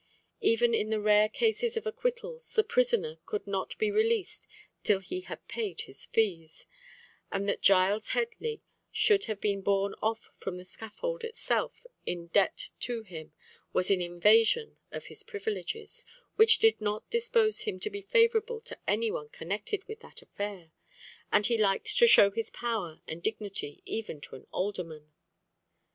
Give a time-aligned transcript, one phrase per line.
[0.41, 4.47] Even in the rare cases of acquittals, the prisoner could not be released
[4.81, 6.65] till he had paid his fees,
[7.31, 12.71] and that Giles Headley should have been borne off from the scaffold itself in debt
[12.79, 13.33] to him
[13.73, 16.03] was an invasion of his privileges,
[16.35, 20.71] which did not dispose him to be favourable to any one connected with that affair;
[21.31, 25.11] and he liked to show his power and dignity even to an alderman.